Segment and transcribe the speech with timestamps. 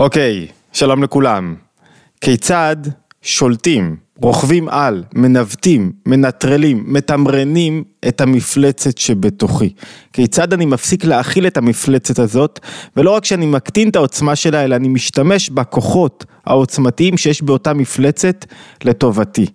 [0.00, 1.54] אוקיי, שלום לכולם.
[2.20, 2.76] כיצד
[3.22, 9.72] שולטים, רוכבים על, מנווטים, מנטרלים, מתמרנים את המפלצת שבתוכי?
[10.12, 12.60] כיצד אני מפסיק להכיל את המפלצת הזאת,
[12.96, 18.44] ולא רק שאני מקטין את העוצמה שלה, אלא אני משתמש בכוחות העוצמתיים שיש באותה מפלצת
[18.84, 19.46] לטובתי.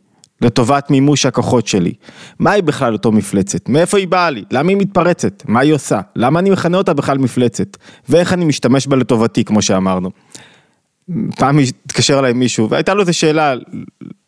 [0.45, 1.93] לטובת מימוש הכוחות שלי.
[2.39, 3.69] מהי בכלל אותו מפלצת?
[3.69, 4.43] מאיפה היא באה לי?
[4.51, 5.43] למה היא מתפרצת?
[5.47, 6.01] מה היא עושה?
[6.15, 7.77] למה אני מכנה אותה בכלל מפלצת?
[8.09, 10.09] ואיך אני משתמש בה לטובתי, כמו שאמרנו.
[11.35, 13.53] פעם התקשר אליי מישהו, והייתה לו איזו שאלה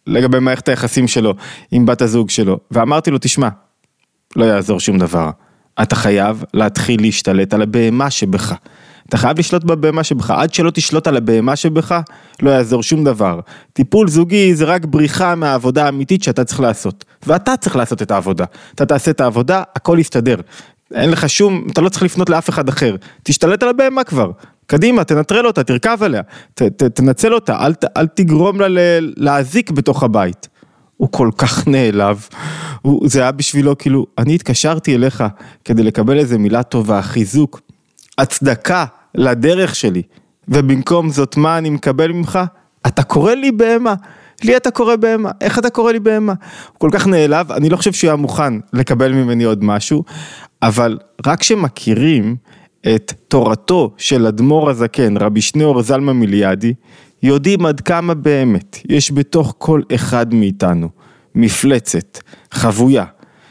[0.08, 1.34] לגבי מערכת היחסים שלו
[1.72, 3.50] עם בת הזוג שלו, ואמרתי לו, תשמע,
[4.36, 5.30] לא יעזור שום דבר.
[5.82, 8.54] אתה חייב להתחיל להשתלט על הבהמה שבך.
[9.10, 12.00] אתה חייב לשלוט בבהמה שבך, עד שלא תשלוט על הבהמה שבך,
[12.42, 13.40] לא יעזור שום דבר.
[13.74, 17.06] טיפול זוגי זה רק בריחה מהעבודה האמיתית שאתה צריך לעשות.
[17.28, 18.46] ואתה צריך לעשות את העבודה.
[18.76, 20.36] אתה תעשה את העבודה, הכל יסתדר.
[20.94, 22.96] אין לך שום, אתה לא צריך לפנות לאף אחד אחר.
[23.24, 24.32] תשתלט על הבהמה כבר.
[24.66, 26.22] קדימה, תנטרל אותה, תרכב עליה,
[26.54, 28.68] ת, ת, תנצל אותה, אל, אל תגרום לה
[29.18, 30.48] להזיק בתוך הבית.
[30.98, 32.28] הוא כל כך נעלב,
[32.82, 35.24] הוא, זה היה בשבילו כאילו, אני התקשרתי אליך
[35.66, 37.62] כדי לקבל איזה מילה טובה, חיזוק,
[38.18, 40.02] הצדקה לדרך שלי,
[40.48, 42.40] ובמקום זאת מה אני מקבל ממך?
[42.88, 43.94] אתה קורא לי בהמה.
[44.44, 46.34] לי אתה קורא בהמה, איך אתה קורא לי בהמה?
[46.72, 50.04] הוא כל כך נעלב, אני לא חושב שהוא היה מוכן לקבל ממני עוד משהו,
[50.62, 52.36] אבל רק כשמכירים
[52.96, 56.74] את תורתו של אדמו"ר הזקן, רבי שניאור זלמה מיליאדי,
[57.24, 60.90] יודעים עד כמה באמת יש בתוך כל אחד מאיתנו
[61.36, 62.20] מפלצת,
[62.52, 63.06] חבויה,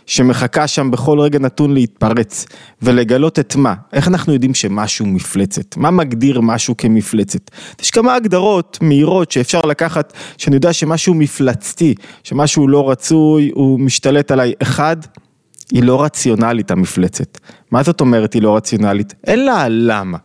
[0.06, 2.46] שמחכה שם בכל רגע נתון להתפרץ
[2.82, 7.50] ולגלות את מה, איך אנחנו יודעים שמשהו מפלצת, מה מגדיר משהו כמפלצת.
[7.82, 14.30] יש כמה הגדרות מהירות שאפשר לקחת, שאני יודע שמשהו מפלצתי, שמשהו לא רצוי, הוא משתלט
[14.30, 14.52] עליי.
[14.62, 14.96] אחד,
[15.72, 17.38] היא לא רציונלית המפלצת.
[17.70, 19.14] מה זאת אומרת היא לא רציונלית?
[19.26, 20.18] אין לה למה.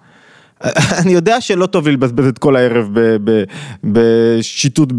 [1.01, 2.89] אני יודע שלא טוב לי לבזבז את כל הערב
[3.83, 4.93] בשיטוט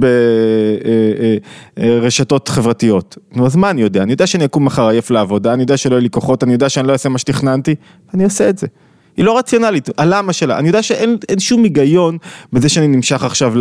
[1.77, 3.19] ברשתות אה, אה, אה, חברתיות.
[3.35, 4.03] נו אז מה אני יודע?
[4.03, 6.69] אני יודע שאני אקום מחר עייף לעבודה, אני יודע שלא יהיו לי כוחות, אני יודע
[6.69, 7.75] שאני לא אעשה מה שתכננתי,
[8.15, 8.67] אני אעשה את זה.
[9.17, 12.19] היא לא רציונלית, הלמה שלה, אני יודע שאין שום היגיון
[12.53, 13.55] בזה שאני נמשך עכשיו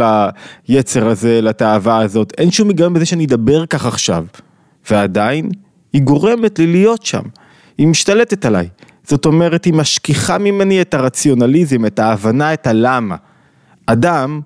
[0.70, 4.26] ליצר הזה, לתאווה הזאת, אין שום היגיון בזה שאני אדבר כך עכשיו,
[4.90, 5.50] ועדיין
[5.94, 7.22] היא גורמת לי להיות שם,
[7.78, 8.68] היא משתלטת עליי.
[9.12, 13.16] זאת אומרת, היא משכיחה ממני את הרציונליזם, את ההבנה, את הלמה.
[13.86, 14.42] אדם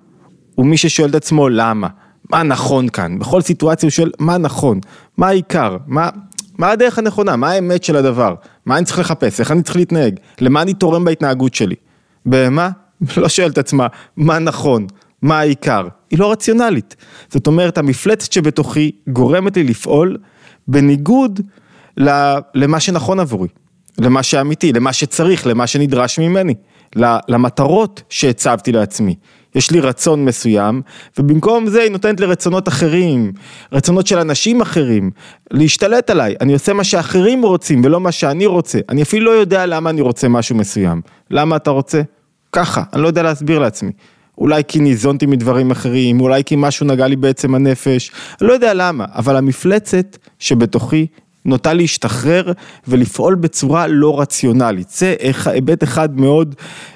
[0.56, 1.88] הוא מי ששואל את עצמו למה,
[2.30, 4.80] מה נכון כאן, בכל סיטואציה הוא שואל מה נכון,
[5.18, 6.10] מה העיקר, מה,
[6.58, 10.20] מה הדרך הנכונה, מה האמת של הדבר, מה אני צריך לחפש, איך אני צריך להתנהג,
[10.42, 11.76] למה אני תורם בהתנהגות שלי.
[12.26, 12.70] בהמה
[13.18, 13.88] לא שואל את עצמה
[14.18, 14.88] מה נכון,
[15.22, 16.96] מה העיקר, היא לא רציונלית.
[17.30, 20.18] זאת אומרת, המפלצת שבתוכי גורמת לי לפעול
[20.68, 21.40] בניגוד
[22.56, 23.48] למה שנכון עבורי.
[24.00, 26.54] למה שאמיתי, למה שצריך, למה שנדרש ממני,
[27.28, 29.16] למטרות שהצבתי לעצמי.
[29.56, 30.82] יש לי רצון מסוים,
[31.20, 33.32] ובמקום זה היא נותנת לי רצונות אחרים,
[33.72, 35.12] רצונות של אנשים אחרים,
[35.52, 36.36] להשתלט עליי.
[36.42, 38.80] אני עושה מה שאחרים רוצים ולא מה שאני רוצה.
[38.90, 41.02] אני אפילו לא יודע למה אני רוצה משהו מסוים.
[41.32, 42.02] למה אתה רוצה?
[42.52, 43.92] ככה, אני לא יודע להסביר לעצמי.
[44.38, 48.74] אולי כי ניזונתי מדברים אחרים, אולי כי משהו נגע לי בעצם הנפש, אני לא יודע
[48.74, 51.08] למה, אבל המפלצת שבתוכי
[51.46, 52.52] נוטה להשתחרר
[52.88, 54.90] ולפעול בצורה לא רציונלית.
[54.90, 56.56] זה היבט אחד מאוד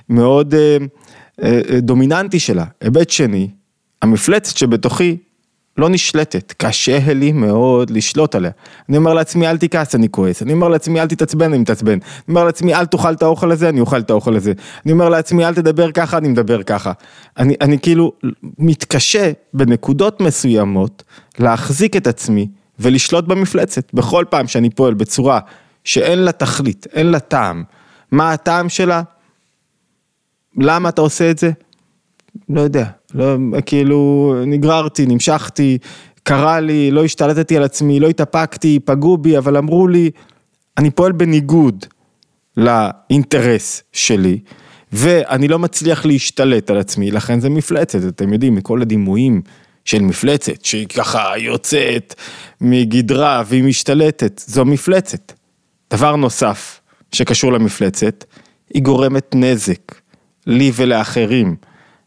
[0.10, 0.78] מאוד אה,
[1.44, 2.66] אה, אה, דומיננטי שלה.
[2.82, 3.48] היבט שני,
[4.02, 5.18] המפלצת שבתוכי
[5.78, 8.52] לא נשלטת, קשה לי מאוד לשלוט עליה.
[8.90, 12.00] אני אומר לעצמי אל תכעס אני כועס, אני אומר לעצמי אל תתעצבן אני מתעצבן, אני
[12.30, 14.54] אומר לעצמי אל תאכל את האוכל הזה אני אוכל את האוכל הזה,
[14.86, 16.92] אני אומר לעצמי אל תדבר ככה אני מדבר ככה.
[17.38, 18.12] אני, אני כאילו
[18.58, 21.04] מתקשה בנקודות מסוימות
[21.40, 22.48] להחזיק את עצמי
[22.80, 23.94] ולשלוט במפלצת.
[23.94, 25.40] בכל פעם שאני פועל בצורה
[25.84, 27.64] שאין לה תכלית, אין לה טעם,
[28.12, 29.02] מה הטעם שלה?
[30.58, 31.52] למה אתה עושה את זה?
[32.50, 33.36] לא יודע, לא,
[33.66, 35.78] כאילו נגררתי, נמשכתי,
[36.24, 40.12] קרה לי, לא השתלטתי על עצמי, לא התאפקתי, פגעו בי, אבל אמרו לי,
[40.78, 41.86] אני פועל בניגוד
[42.58, 44.40] לאינטרס שלי,
[44.94, 49.42] ואני לא מצליח להשתלט על עצמי, לכן זה מפלצת, אתם יודעים, מכל הדימויים
[49.89, 52.15] של מפלצת, שהיא ככה יוצאת
[52.62, 55.33] מגדרה והיא משתלטת, זו מפלצת.
[55.94, 56.81] דבר נוסף
[57.12, 58.25] שקשור למפלצת,
[58.74, 59.95] היא גורמת נזק,
[60.47, 61.56] לי ולאחרים.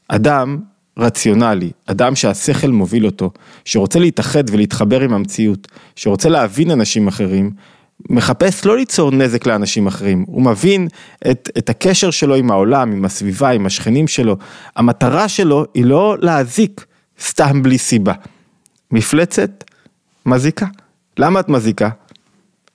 [0.09, 0.59] אדם
[0.99, 3.31] רציונלי, אדם שהשכל מוביל אותו,
[3.65, 7.51] שרוצה להתאחד ולהתחבר עם המציאות, שרוצה להבין אנשים אחרים,
[8.11, 10.89] מחפש לא ליצור נזק לאנשים אחרים, הוא מבין
[11.31, 14.37] את, את הקשר שלו עם העולם, עם הסביבה, עם השכנים שלו,
[14.77, 16.87] המטרה שלו היא לא להזיק,
[17.23, 18.13] סתם בלי סיבה.
[18.91, 19.65] מפלצת
[20.27, 20.67] מזיקה.
[21.19, 21.89] למה את מזיקה?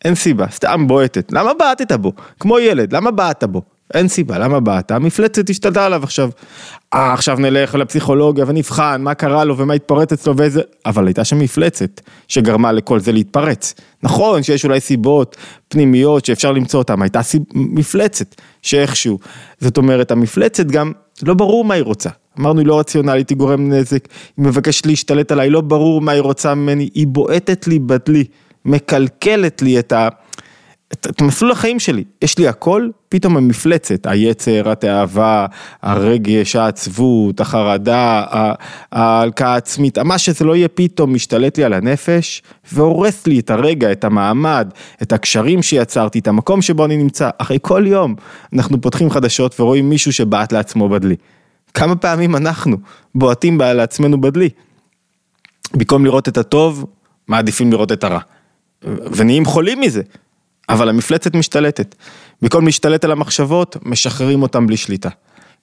[0.06, 1.32] אין סיבה, סתם בועטת.
[1.32, 2.14] למה בעטת בו?
[2.40, 3.62] כמו ילד, למה בעטת בו?
[3.94, 4.92] אין סיבה, למה באת?
[4.92, 6.30] המפלצת השתלטה עליו עכשיו.
[6.94, 10.62] אה, עכשיו נלך לפסיכולוגיה ונבחן מה קרה לו ומה התפרץ אצלו ואיזה...
[10.86, 13.74] אבל הייתה שם מפלצת שגרמה לכל זה להתפרץ.
[14.04, 17.42] נכון שיש אולי סיבות פנימיות שאפשר למצוא אותן, הייתה סיב...
[17.54, 19.20] מפלצת שאיכשהו.
[19.60, 20.92] זאת אומרת, המפלצת גם,
[21.24, 22.10] לא ברור מה היא רוצה.
[22.40, 24.08] אמרנו, היא לא רציונלית, היא גורם נזק,
[24.38, 28.24] היא מבקשת להשתלט עליי, לא ברור מה היא רוצה ממני, היא בועטת לי בדלי,
[28.66, 30.08] מקלקלת לי את ה...
[30.94, 35.46] את, את מסלול החיים שלי, יש לי הכל, פתאום המפלצת, היצר, התאווה,
[35.82, 38.24] הרגש, העצבות, החרדה,
[38.92, 42.42] ההלקאה העצמית, מה שזה לא יהיה פתאום משתלט לי על הנפש
[42.72, 44.70] והורס לי את הרגע, את המעמד,
[45.02, 47.30] את הקשרים שיצרתי, את המקום שבו אני נמצא.
[47.38, 48.16] אחרי כל יום
[48.54, 51.16] אנחנו פותחים חדשות ורואים מישהו שבעט לעצמו בדלי.
[51.74, 52.78] כמה פעמים אנחנו
[53.16, 54.50] בועטים לעצמנו בדלי.
[55.74, 56.86] במקום לראות את הטוב,
[57.28, 58.20] מעדיפים לראות את הרע.
[59.12, 60.02] ונהיים חולים מזה.
[60.70, 61.96] אבל המפלצת משתלטת.
[62.42, 65.10] במקום להשתלט על המחשבות, משחררים אותם בלי שליטה.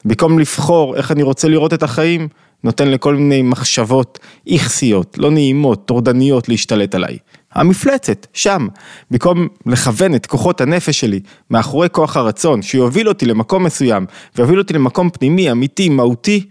[0.04, 2.28] במקום לבחור איך אני רוצה לראות את החיים,
[2.64, 7.18] נותן לכל מיני מחשבות איכסיות, לא נעימות, טורדניות להשתלט עליי.
[7.54, 8.68] המפלצת, שם.
[9.10, 11.20] במקום לכוון את כוחות הנפש שלי
[11.50, 14.06] מאחורי כוח הרצון, שיוביל אותי למקום מסוים,
[14.36, 16.46] ויוביל אותי למקום פנימי, אמיתי, מהותי,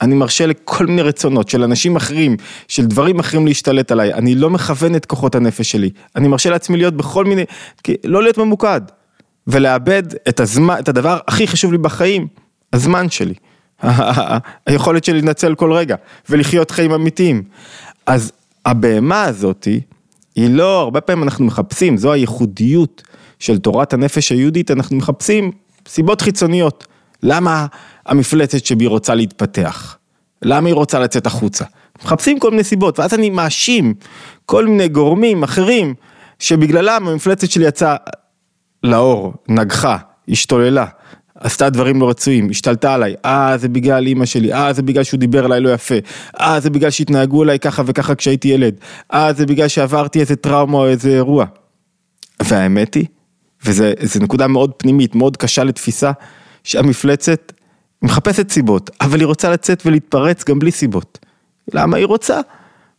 [0.00, 2.36] אני מרשה לכל מיני רצונות של אנשים אחרים,
[2.68, 6.76] של דברים אחרים להשתלט עליי, אני לא מכוון את כוחות הנפש שלי, אני מרשה לעצמי
[6.76, 7.44] להיות בכל מיני,
[8.04, 8.80] לא להיות ממוקד,
[9.46, 12.26] ולאבד את הזמן, את הדבר הכי חשוב לי בחיים,
[12.72, 13.34] הזמן שלי,
[14.66, 15.96] היכולת שלי לנצל כל רגע,
[16.30, 17.42] ולחיות חיים אמיתיים.
[18.06, 18.32] אז
[18.66, 19.80] הבהמה הזאתי,
[20.38, 23.02] היא לא, הרבה פעמים אנחנו מחפשים, זו הייחודיות
[23.38, 25.50] של תורת הנפש היהודית, אנחנו מחפשים
[25.88, 26.86] סיבות חיצוניות.
[27.22, 27.66] למה
[28.06, 29.96] המפלצת שבי רוצה להתפתח?
[30.42, 31.64] למה היא רוצה לצאת החוצה?
[32.04, 33.94] מחפשים כל מיני סיבות, ואז אני מאשים
[34.46, 35.94] כל מיני גורמים אחרים
[36.38, 37.96] שבגללם המפלצת שלי יצאה
[38.82, 39.96] לאור, נגחה,
[40.28, 40.86] השתוללה,
[41.40, 45.20] עשתה דברים לא רצויים, השתלטה עליי, אה זה בגלל אימא שלי, אה זה בגלל שהוא
[45.20, 45.94] דיבר אליי לא יפה,
[46.40, 48.74] אה זה בגלל שהתנהגו אליי ככה וככה כשהייתי ילד,
[49.14, 51.44] אה זה בגלל שעברתי איזה טראומה או איזה אירוע.
[52.42, 53.06] והאמת היא,
[53.64, 53.84] וזו
[54.20, 56.12] נקודה מאוד פנימית, מאוד קשה לתפיסה,
[56.64, 57.52] שהמפלצת
[58.02, 61.18] מחפשת סיבות, אבל היא רוצה לצאת ולהתפרץ גם בלי סיבות.
[61.74, 62.40] למה היא רוצה?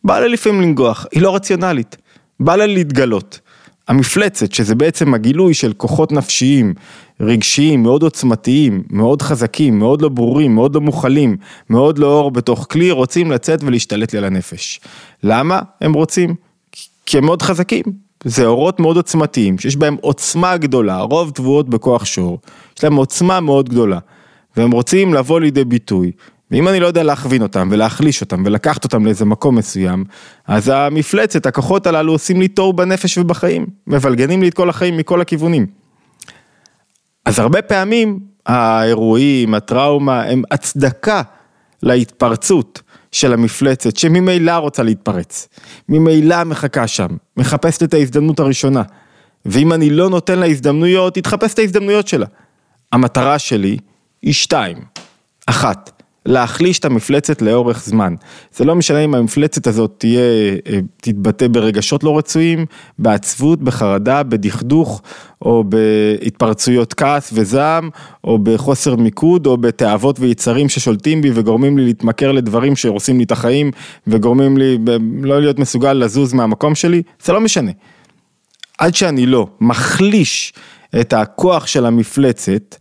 [0.04, 1.98] בא לה לפעמים לנגוח, היא לא רציונלית,
[2.40, 3.40] בא לה להתגלות.
[3.90, 6.74] המפלצת, שזה בעצם הגילוי של כוחות נפשיים,
[7.20, 11.38] רגשיים, מאוד עוצמתיים, מאוד חזקים, מאוד לא ברורים, מאוד לא מוכלים,
[11.70, 14.80] מאוד לא אור בתוך כלי, רוצים לצאת ולהשתלט לי על הנפש.
[15.24, 16.36] למה הם רוצים?
[17.06, 17.84] כי הם מאוד חזקים.
[18.24, 22.40] זה אורות מאוד עוצמתיים, שיש בהם עוצמה גדולה, רוב תבואות בכוח שור,
[22.78, 24.00] יש להם עוצמה מאוד גדולה,
[24.58, 26.12] והם רוצים לבוא לידי ביטוי.
[26.52, 30.04] ואם אני לא יודע להכווין אותם ולהחליש אותם ולקחת אותם לאיזה מקום מסוים,
[30.48, 35.22] אז המפלצת, הכוחות הללו עושים לי תור בנפש ובחיים, מבלגנים לי את כל החיים מכל
[35.22, 35.66] הכיוונים.
[37.26, 41.22] אז הרבה פעמים האירועים, הטראומה, הם הצדקה
[41.84, 42.82] להתפרצות
[43.12, 45.48] של המפלצת שממילא רוצה להתפרץ,
[45.90, 47.08] ממילא מחכה שם,
[47.38, 48.84] מחפשת את ההזדמנות הראשונה,
[49.46, 52.26] ואם אני לא נותן לה הזדמנויות, היא תחפש את ההזדמנויות שלה.
[52.92, 53.78] המטרה שלי
[54.22, 54.78] היא שתיים,
[55.46, 55.99] אחת,
[56.30, 58.16] להחליש את המפלצת לאורך זמן.
[58.56, 60.22] זה לא משנה אם המפלצת הזאת תהיה,
[60.68, 62.66] אה, תתבטא ברגשות לא רצויים,
[63.00, 65.02] בעצבות, בחרדה, בדכדוך,
[65.42, 67.90] או בהתפרצויות כעס וזעם,
[68.24, 73.32] או בחוסר מיקוד, או בתאוות ויצרים ששולטים בי וגורמים לי להתמכר לדברים שהורסים לי את
[73.32, 73.72] החיים,
[74.08, 74.78] וגורמים לי
[75.22, 77.72] לא להיות מסוגל לזוז מהמקום שלי, זה לא משנה.
[78.78, 80.54] עד שאני לא מחליש
[81.02, 82.76] את הכוח של המפלצת,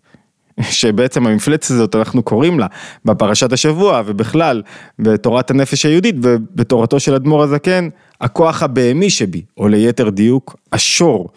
[0.62, 2.66] שבעצם המפלצת הזאת אנחנו קוראים לה
[3.04, 4.62] בפרשת השבוע ובכלל
[4.98, 7.88] בתורת הנפש היהודית ובתורתו של אדמו"ר הזקן,
[8.20, 11.28] הכוח הבהמי שבי, או ליתר דיוק, השור,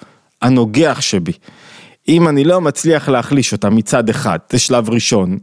[0.41, 1.31] הנוגח שבי.
[2.07, 5.37] אם אני לא מצליח להחליש אותה מצד אחד, זה שלב ראשון,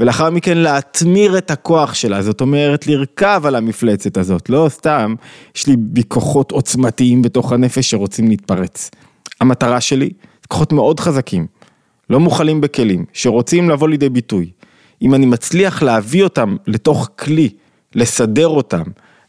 [0.00, 5.14] ולאחר מכן להתמיר את הכוח שלה, זאת אומרת לרכב על המפלצת הזאת, לא סתם,
[5.56, 8.90] יש לי בי כוחות עוצמתיים בתוך הנפש שרוצים להתפרץ.
[9.40, 10.10] המטרה שלי,
[10.48, 11.46] כוחות מאוד חזקים,
[12.10, 14.50] לא מוכלים בכלים, שרוצים לבוא לידי ביטוי.
[15.02, 17.48] אם אני מצליח להביא אותם לתוך כלי,
[17.94, 18.82] לסדר אותם,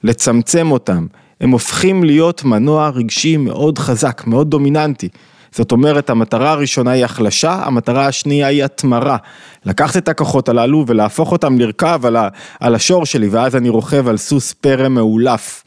[0.03, 1.07] לצמצם אותם,
[1.41, 5.09] הם הופכים להיות מנוע רגשי מאוד חזק, מאוד דומיננטי.
[5.51, 9.17] זאת אומרת, המטרה הראשונה היא החלשה, המטרה השנייה היא התמרה.
[9.65, 12.29] לקחת את הכוחות הללו ולהפוך אותם לרכב על, ה,
[12.59, 15.63] על השור שלי, ואז אני רוכב על סוס פרא מאולף,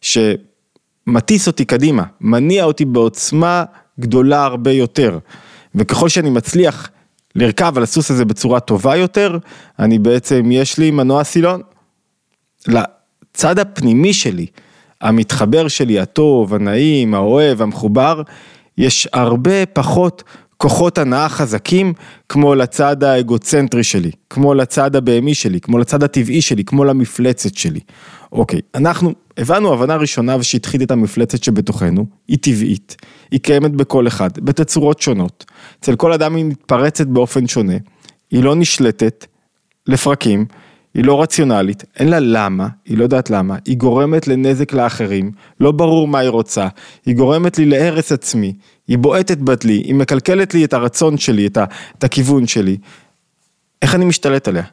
[0.00, 3.64] שמטיס אותי קדימה, מניע אותי בעוצמה
[4.00, 5.18] גדולה הרבה יותר.
[5.74, 6.90] וככל שאני מצליח
[7.34, 9.38] לרכב על הסוס הזה בצורה טובה יותר,
[9.78, 11.60] אני בעצם, יש לי מנוע סילון.
[12.68, 14.46] לצד הפנימי שלי,
[15.00, 18.22] המתחבר שלי, הטוב, הנעים, האוהב, המחובר,
[18.78, 20.22] יש הרבה פחות
[20.56, 21.92] כוחות הנאה חזקים
[22.28, 27.80] כמו לצד האגוצנטרי שלי, כמו לצד הבהמי שלי, כמו לצד הטבעי שלי, כמו למפלצת שלי.
[28.32, 32.96] אוקיי, אנחנו הבנו הבנה ראשונה שהתחיל את המפלצת שבתוכנו, היא טבעית,
[33.30, 35.44] היא קיימת בכל אחד, בתצורות שונות.
[35.82, 37.76] אצל כל אדם היא מתפרצת באופן שונה,
[38.30, 39.26] היא לא נשלטת
[39.86, 40.46] לפרקים,
[40.94, 45.72] היא לא רציונלית, אין לה למה, היא לא יודעת למה, היא גורמת לנזק לאחרים, לא
[45.72, 46.68] ברור מה היא רוצה,
[47.06, 48.54] היא גורמת לי להרס עצמי,
[48.88, 51.64] היא בועטת בדלי, היא מקלקלת לי את הרצון שלי, את, ה,
[51.98, 52.76] את הכיוון שלי.
[53.82, 54.64] איך אני משתלט עליה?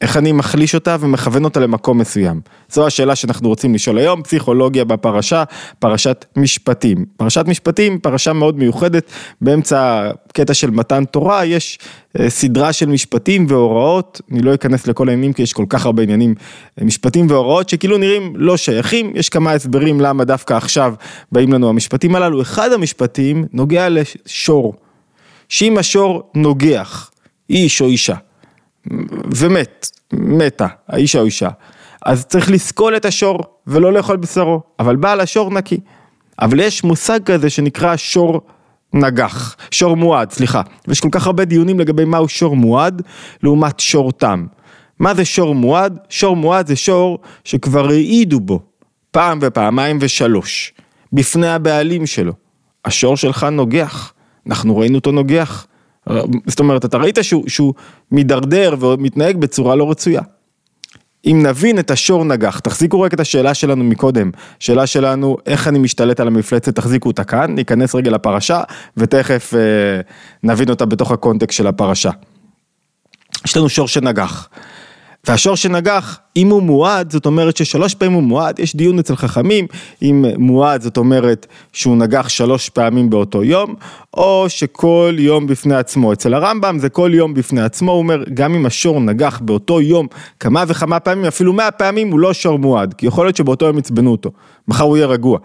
[0.00, 2.40] איך אני מחליש אותה ומכוון אותה למקום מסוים?
[2.68, 5.44] זו השאלה שאנחנו רוצים לשאול היום, פסיכולוגיה בפרשה,
[5.78, 7.04] פרשת משפטים.
[7.16, 9.10] פרשת משפטים, פרשה מאוד מיוחדת,
[9.40, 11.78] באמצע קטע של מתן תורה, יש
[12.20, 16.02] אה, סדרה של משפטים והוראות, אני לא אכנס לכל העניינים כי יש כל כך הרבה
[16.02, 16.34] עניינים,
[16.80, 20.94] אה, משפטים והוראות שכאילו נראים לא שייכים, יש כמה הסברים למה דווקא עכשיו
[21.32, 24.74] באים לנו המשפטים הללו, אחד המשפטים נוגע לשור,
[25.48, 27.10] שאם השור נוגח,
[27.50, 28.14] איש או אישה,
[29.36, 31.48] ומת, מתה, האיש או האישה,
[32.06, 35.80] אז צריך לסקול את השור ולא לאכול בשרו, אבל בעל השור נקי.
[36.42, 38.40] אבל יש מושג כזה שנקרא שור
[38.92, 40.62] נגח, שור מועד, סליחה.
[40.88, 43.02] ויש כל כך הרבה דיונים לגבי מהו שור מועד
[43.42, 44.46] לעומת שור תם.
[44.98, 45.98] מה זה שור מועד?
[46.08, 48.60] שור מועד זה שור שכבר העידו בו
[49.10, 50.72] פעם ופעמיים ושלוש,
[51.12, 52.32] בפני הבעלים שלו.
[52.84, 54.12] השור שלך נוגח,
[54.46, 55.66] אנחנו ראינו אותו נוגח.
[56.46, 57.74] זאת אומרת, אתה ראית שהוא, שהוא
[58.10, 60.22] מידרדר ומתנהג בצורה לא רצויה.
[61.26, 65.78] אם נבין את השור נגח, תחזיקו רק את השאלה שלנו מקודם, שאלה שלנו איך אני
[65.78, 68.62] משתלט על המפלצת, תחזיקו אותה כאן, ניכנס רגע לפרשה
[68.96, 69.60] ותכף אה,
[70.42, 72.10] נבין אותה בתוך הקונטקסט של הפרשה.
[73.44, 74.48] יש לנו שור שנגח.
[75.26, 79.66] והשור שנגח, אם הוא מועד, זאת אומרת ששלוש פעמים הוא מועד, יש דיון אצל חכמים,
[80.02, 83.74] אם מועד זאת אומרת שהוא נגח שלוש פעמים באותו יום,
[84.14, 86.12] או שכל יום בפני עצמו.
[86.12, 90.06] אצל הרמב"ם זה כל יום בפני עצמו, הוא אומר, גם אם השור נגח באותו יום
[90.40, 93.78] כמה וכמה פעמים, אפילו מאה פעמים, הוא לא שור מועד, כי יכול להיות שבאותו יום
[93.78, 94.30] יצבנו אותו,
[94.68, 95.38] מחר הוא יהיה רגוע.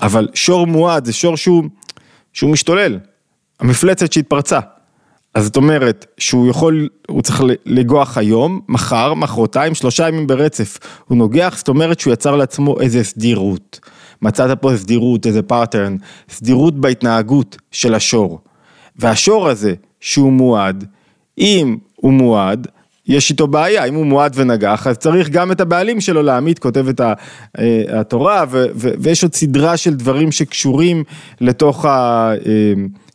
[0.00, 1.64] אבל שור מועד זה שור שהוא,
[2.32, 2.98] שהוא משתולל,
[3.60, 4.60] המפלצת שהתפרצה.
[5.34, 10.78] אז זאת אומרת שהוא יכול, הוא צריך לנגוח היום, מחר, מחרתיים, שלושה ימים ברצף.
[11.06, 13.80] הוא נוגח, זאת אומרת שהוא יצר לעצמו איזה סדירות.
[14.22, 15.96] מצאת פה סדירות, איזה pattern,
[16.30, 18.40] סדירות בהתנהגות של השור.
[18.96, 20.84] והשור הזה, שהוא מועד,
[21.38, 22.66] אם הוא מועד,
[23.06, 27.00] יש איתו בעיה, אם הוא מועד ונגח, אז צריך גם את הבעלים שלו להעמיד, כותבת
[27.00, 27.14] אה,
[28.00, 28.44] התורה,
[28.74, 31.04] ויש עוד סדרה של דברים שקשורים
[31.40, 31.86] לתוך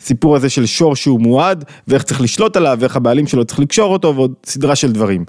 [0.06, 3.94] הסיפור הזה של שור שהוא מועד, ואיך צריך לשלוט עליו, ואיך הבעלים שלו צריך לקשור
[3.94, 5.26] אותו, ועוד סדרה של דברים.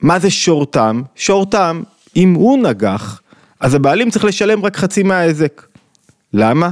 [0.00, 1.02] מה זה שור תם?
[1.14, 1.82] שור תם,
[2.16, 3.20] אם הוא נגח,
[3.60, 5.62] אז הבעלים צריך לשלם רק חצי מההיזק.
[6.32, 6.70] למה?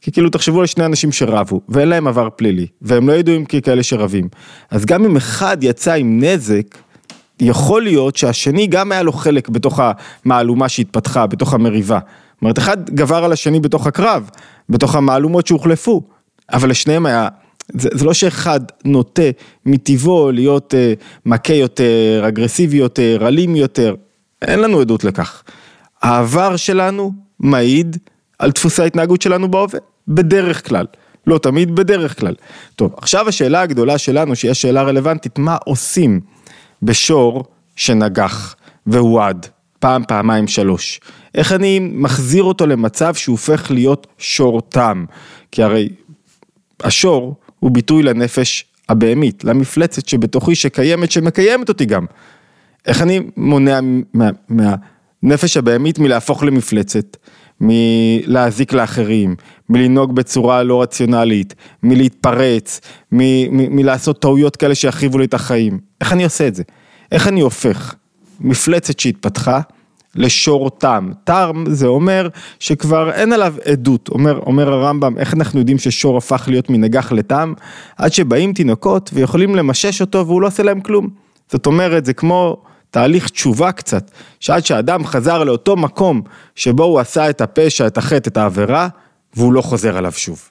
[0.00, 3.82] כי כאילו תחשבו על שני אנשים שרבו, ואין להם עבר פלילי, והם לא ידועים ככאלה
[3.82, 4.28] שרבים.
[4.70, 6.78] אז גם אם אחד יצא עם נזק,
[7.40, 9.80] יכול להיות שהשני גם היה לו חלק בתוך
[10.24, 11.98] המהלומה שהתפתחה, בתוך המריבה.
[11.98, 14.30] זאת אומרת, אחד גבר על השני בתוך הקרב,
[14.68, 16.02] בתוך המהלומות שהוחלפו,
[16.52, 17.28] אבל לשניהם היה,
[17.72, 19.22] זה, זה לא שאחד נוטה
[19.66, 23.94] מטבעו להיות uh, מכה יותר, אגרסיבי יותר, אלים יותר,
[24.42, 25.42] אין לנו עדות לכך.
[26.02, 27.96] העבר שלנו מעיד
[28.38, 29.80] על דפוסי ההתנהגות שלנו בהווה.
[30.08, 30.86] בדרך כלל.
[31.26, 32.34] לא תמיד, בדרך כלל.
[32.76, 36.20] טוב, עכשיו השאלה הגדולה שלנו, שהיא השאלה רלוונטית, מה עושים
[36.82, 37.44] בשור
[37.76, 38.56] שנגח
[38.86, 39.46] והועד
[39.78, 41.00] פעם, פעמיים, שלוש?
[41.34, 45.04] איך אני מחזיר אותו למצב שהוא הופך להיות שור תם?
[45.50, 45.88] כי הרי
[46.82, 52.06] השור הוא ביטוי לנפש הבהמית, למפלצת שבתוכי שקיימת, שמקיימת אותי גם.
[52.86, 53.80] איך אני מונע
[54.14, 57.16] מה, מהנפש הבהמית מלהפוך למפלצת?
[57.60, 59.36] מלהזיק לאחרים,
[59.68, 62.80] מלנהוג בצורה לא רציונלית, מלהתפרץ,
[63.12, 65.78] מלעשות טעויות כאלה שיחריבו לי את החיים.
[66.00, 66.62] איך אני עושה את זה?
[67.12, 67.94] איך אני הופך
[68.40, 69.60] מפלצת שהתפתחה
[70.16, 71.10] לשור תם.
[71.24, 72.28] תם זה אומר
[72.58, 77.52] שכבר אין עליו עדות, אומר, אומר הרמב"ם, איך אנחנו יודעים ששור הפך להיות מנגח לתם?
[77.96, 81.08] עד שבאים תינוקות ויכולים למשש אותו והוא לא עושה להם כלום.
[81.50, 82.56] זאת אומרת, זה כמו
[82.90, 86.22] תהליך תשובה קצת, שעד שאדם חזר לאותו מקום
[86.54, 88.88] שבו הוא עשה את הפשע, את החטא, את העבירה,
[89.36, 90.48] והוא לא חוזר עליו שוב.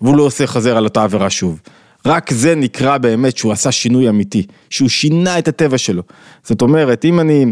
[0.00, 1.60] והוא לא עושה חוזר על אותה עבירה שוב.
[2.06, 6.02] רק זה נקרא באמת שהוא עשה שינוי אמיתי, שהוא שינה את הטבע שלו.
[6.42, 7.46] זאת אומרת, אם אני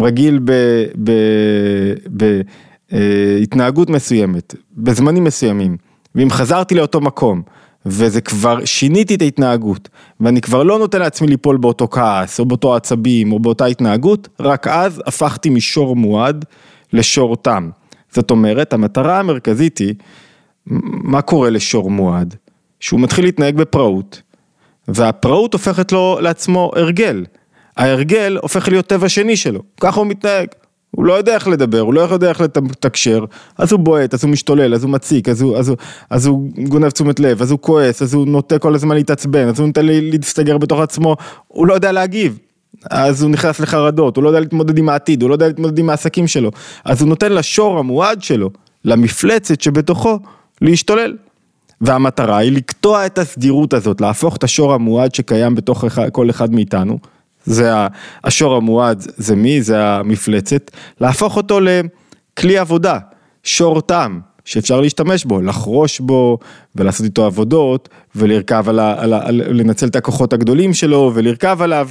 [0.00, 0.40] רגיל
[2.90, 5.76] בהתנהגות מסוימת, בזמנים מסוימים,
[6.14, 7.42] ואם חזרתי לאותו מקום,
[7.86, 9.88] וזה כבר, שיניתי את ההתנהגות,
[10.20, 14.66] ואני כבר לא נותן לעצמי ליפול באותו כעס, או באותו עצבים, או באותה התנהגות, רק
[14.66, 16.44] אז הפכתי משור מועד
[16.92, 17.70] לשור תם.
[18.12, 19.94] זאת אומרת, המטרה המרכזית היא,
[20.66, 22.34] מה קורה לשור מועד?
[22.80, 24.22] שהוא מתחיל להתנהג בפראות,
[24.88, 27.24] והפראות הופכת לו לעצמו הרגל.
[27.76, 30.48] ההרגל הופך להיות טבע שני שלו, ככה הוא מתנהג.
[30.90, 33.24] הוא לא יודע איך לדבר, הוא לא יודע איך לתקשר,
[33.58, 35.76] אז הוא בועט, אז הוא משתולל, אז הוא מציק, אז הוא, אז הוא,
[36.10, 39.58] אז הוא גונב תשומת לב, אז הוא כועס, אז הוא נוטה כל הזמן להתעצבן, אז
[39.58, 41.16] הוא נוטה להסתגר בתוך עצמו,
[41.48, 42.38] הוא לא יודע להגיב.
[42.90, 45.90] אז הוא נכנס לחרדות, הוא לא יודע להתמודד עם העתיד, הוא לא יודע להתמודד עם
[45.90, 46.50] העסקים שלו,
[46.84, 48.50] אז הוא נותן לשור המועד שלו,
[48.84, 50.18] למפלצת שבתוכו,
[50.60, 51.16] להשתולל.
[51.80, 56.98] והמטרה היא לקטוע את הסדירות הזאת, להפוך את השור המועד שקיים בתוך כל אחד מאיתנו,
[57.44, 57.72] זה
[58.24, 59.62] השור המועד, זה מי?
[59.62, 60.70] זה המפלצת,
[61.00, 62.98] להפוך אותו לכלי עבודה,
[63.42, 66.38] שור תם, שאפשר להשתמש בו, לחרוש בו
[66.76, 69.02] ולעשות איתו עבודות ולרכב על ה...
[69.02, 69.30] על ה...
[69.30, 71.88] לנצל את הכוחות הגדולים שלו ולרכב עליו.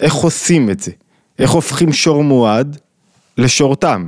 [0.00, 0.90] איך עושים את זה?
[1.38, 2.78] איך הופכים שור מועד
[3.38, 4.06] לשור תם?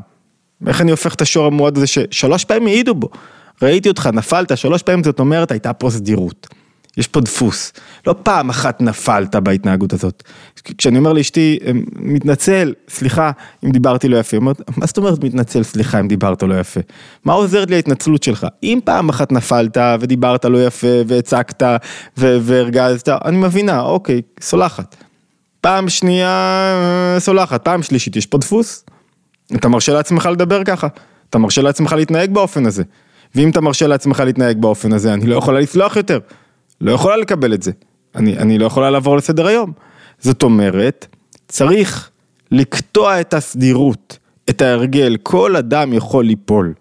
[0.67, 3.09] איך אני הופך את השור המועד הזה ששלוש פעמים העידו בו?
[3.63, 6.49] ראיתי אותך, נפלת, שלוש פעמים זאת אומרת הייתה פה סדירות.
[6.97, 7.73] יש פה דפוס,
[8.07, 10.23] לא פעם אחת נפלת בהתנהגות הזאת.
[10.79, 13.31] כשאני אומר לאשתי, אמ, מתנצל, סליחה
[13.65, 16.81] אם דיברתי לא יפה, היא אומרת, מה זאת אומרת מתנצל, סליחה אם דיברת לא יפה?
[17.25, 18.47] מה עוזרת לי ההתנצלות שלך?
[18.63, 21.63] אם פעם אחת נפלת ודיברת לא יפה והצקת
[22.17, 24.97] והרגזת, אני מבינה, אוקיי, סולחת.
[25.61, 28.85] פעם שנייה, סולחת, פעם שלישית, יש פה דפוס.
[29.55, 30.87] אתה מרשה לעצמך לדבר ככה,
[31.31, 32.83] אתה מרשה לעצמך להתנהג באופן הזה.
[33.37, 36.19] ואם אתה מרשה לעצמך להתנהג באופן הזה, אני לא יכולה לסלוח יותר.
[36.81, 37.73] לא יכולה לקבל את זה.
[38.15, 39.73] אני, אני לא יכולה לעבור לסדר היום.
[40.19, 41.07] זאת אומרת,
[41.49, 42.11] צריך
[42.51, 44.19] לקטוע את הסדירות,
[44.51, 46.75] את ההרגל, כל אדם יכול ליפול.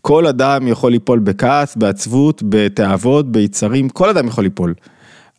[0.00, 4.74] כל אדם יכול ליפול בכעס, בעצבות, בתאוות, ביצרים, כל אדם יכול ליפול.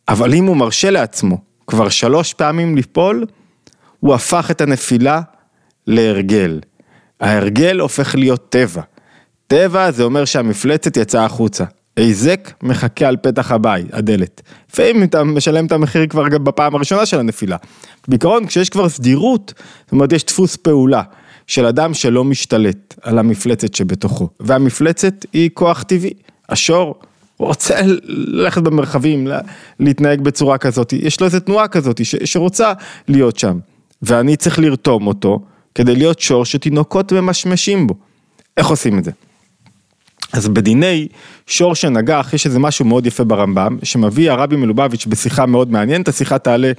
[0.08, 3.26] אבל אם הוא מרשה לעצמו כבר שלוש פעמים ליפול,
[4.00, 5.20] הוא הפך את הנפילה
[5.86, 6.60] להרגל.
[7.20, 8.82] ההרגל הופך להיות טבע.
[9.50, 11.64] טבע זה אומר שהמפלצת יצאה החוצה.
[11.96, 14.42] היזק מחכה על פתח הבית, הדלת.
[14.72, 17.56] לפעמים אתה משלם את המחיר כבר בפעם הראשונה של הנפילה.
[18.08, 19.54] בעיקרון כשיש כבר סדירות,
[19.84, 21.02] זאת אומרת יש דפוס פעולה
[21.46, 24.28] של אדם שלא משתלט על המפלצת שבתוכו.
[24.40, 26.12] והמפלצת היא כוח טבעי.
[26.48, 26.94] השור
[27.38, 29.28] רוצה ללכת במרחבים,
[29.80, 32.72] להתנהג בצורה כזאת, יש לו איזה תנועה כזאת ש, שרוצה
[33.08, 33.58] להיות שם.
[34.02, 35.40] ואני צריך לרתום אותו
[35.74, 37.94] כדי להיות שור שתינוקות ממשמשים בו.
[38.56, 39.10] איך עושים את זה?
[40.32, 41.08] אז בדיני
[41.46, 46.38] שור שנגח יש איזה משהו מאוד יפה ברמב"ם שמביא הרבי מלובביץ' בשיחה מאוד מעניינת, השיחה
[46.38, 46.72] תעלה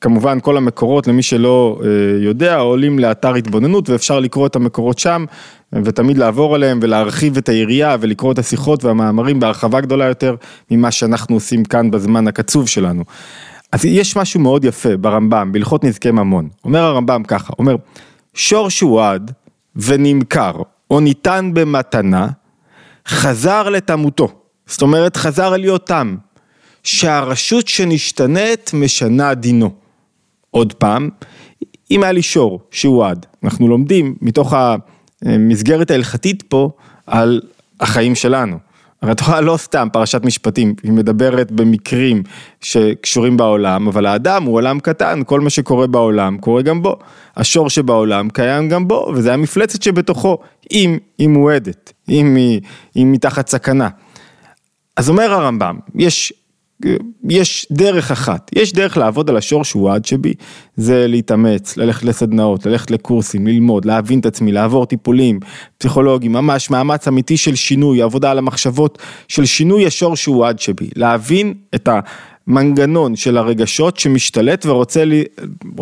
[0.00, 1.88] כמובן כל המקורות למי שלא אה,
[2.24, 5.24] יודע עולים לאתר התבוננות ואפשר לקרוא את המקורות שם
[5.72, 10.34] ותמיד לעבור עליהם ולהרחיב את היריעה ולקרוא את השיחות והמאמרים בהרחבה גדולה יותר
[10.70, 13.04] ממה שאנחנו עושים כאן בזמן הקצוב שלנו.
[13.72, 17.76] אז יש משהו מאוד יפה ברמב"ם בהלכות נזקי ממון, אומר הרמב"ם ככה, אומר
[18.34, 19.32] שור שועד
[19.76, 20.52] ונמכר
[20.90, 22.28] או ניתן במתנה
[23.08, 24.28] חזר לתמותו,
[24.66, 26.16] זאת אומרת חזר להיות תם,
[26.82, 29.70] שהרשות שנשתנית משנה דינו.
[30.50, 31.08] עוד פעם,
[31.90, 34.54] אם היה לי שור שהועד, אנחנו לומדים מתוך
[35.22, 36.70] המסגרת ההלכתית פה
[37.06, 37.40] על
[37.80, 38.58] החיים שלנו.
[39.02, 42.22] הרי התורה לא סתם פרשת משפטים, היא מדברת במקרים
[42.60, 46.96] שקשורים בעולם, אבל האדם הוא עולם קטן, כל מה שקורה בעולם קורה גם בו.
[47.36, 50.38] השור שבעולם קיים גם בו, וזה המפלצת שבתוכו,
[50.72, 52.60] אם היא מועדת, אם היא,
[52.94, 53.88] היא מתחת סכנה.
[54.96, 56.32] אז אומר הרמב"ם, יש
[57.28, 60.34] יש דרך אחת, יש דרך לעבוד על השור שהוא עד שבי,
[60.76, 65.40] זה להתאמץ, ללכת לסדנאות, ללכת לקורסים, ללמוד, להבין את עצמי, לעבור טיפולים
[65.78, 70.88] פסיכולוגיים, ממש מאמץ אמיתי של שינוי, עבודה על המחשבות של שינוי השור שהוא עד שבי,
[70.96, 71.88] להבין את
[72.46, 75.24] המנגנון של הרגשות שמשתלט ורוצה לי,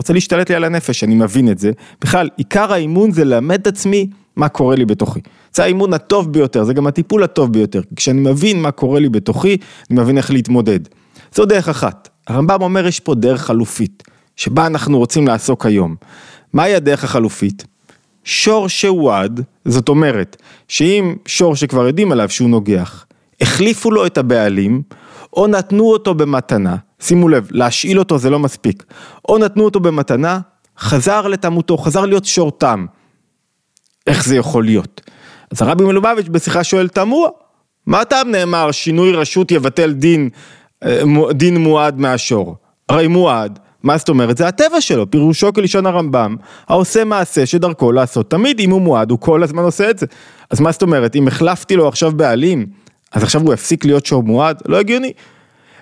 [0.09, 1.71] להשתלט לי על הנפש, אני מבין את זה.
[2.01, 4.07] בכלל, עיקר האימון זה ללמד את עצמי
[4.37, 5.21] מה קורה לי בתוכי.
[5.57, 7.81] זה האימון הטוב ביותר, זה גם הטיפול הטוב ביותר.
[7.97, 9.57] כשאני מבין מה קורה לי בתוכי,
[9.91, 10.81] אני מבין איך להתמודד.
[11.35, 12.09] זו דרך אחת.
[12.27, 14.03] הרמב"ם אומר יש פה דרך חלופית,
[14.37, 15.95] שבה אנחנו רוצים לעסוק היום.
[16.53, 17.65] מהי הדרך החלופית?
[18.25, 20.37] שור שהועד, זאת אומרת,
[20.69, 23.07] שאם שור שכבר יודעים עליו שהוא נוגח,
[23.41, 24.83] החליפו לו את הבעלים,
[25.33, 28.85] או נתנו אותו במתנה, שימו לב, להשאיל אותו זה לא מספיק,
[29.29, 30.41] או נתנו אותו במתנה,
[30.79, 32.87] חזר לתמותו, חזר להיות שור תם.
[34.07, 35.01] איך זה יכול להיות?
[35.51, 37.29] אז הרבי מלובביץ' בשיחה שואל תמוה,
[37.87, 40.29] מה טעם נאמר שינוי רשות יבטל דין,
[40.85, 42.57] אה, דין מועד מהשור?
[42.89, 44.37] הרי מועד, מה זאת אומרת?
[44.37, 46.37] זה הטבע שלו, פירושו כלשון הרמב"ם,
[46.69, 50.07] העושה מעשה שדרכו לעשות תמיד, אם הוא מועד הוא כל הזמן עושה את זה.
[50.51, 52.67] אז מה זאת אומרת, אם החלפתי לו עכשיו בעלים,
[53.13, 54.63] אז עכשיו הוא יפסיק להיות שור מועד?
[54.67, 55.13] לא הגיוני.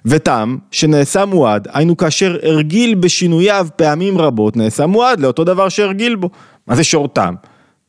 [0.07, 6.31] וטעם שנעשה מועד, היינו כאשר הרגיל בשינוייו פעמים רבות, נעשה מועד לאותו דבר שהרגיל בו.
[6.66, 7.35] מה זה שור טעם?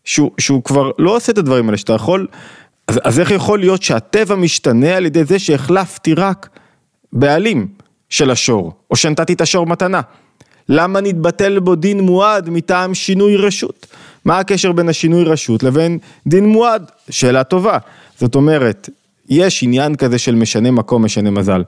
[0.06, 2.28] שהוא, שהוא כבר לא עושה את הדברים האלה, שאתה יכול,
[2.88, 6.50] אז, אז איך יכול להיות שהטבע משתנה על ידי זה שהחלפתי רק
[7.14, 7.68] בעלים
[8.10, 10.02] של השור, או שנתתי את השור מתנה?
[10.70, 13.88] למה נתבטל בו דין מועד מטעם שינוי רשות?
[14.26, 16.92] מה הקשר בין השינוי רשות לבין דין מועד?
[17.10, 17.78] שאלה טובה.
[18.20, 18.90] זאת אומרת,
[19.30, 21.64] יש עניין כזה של משנה מקום, משנה מזל.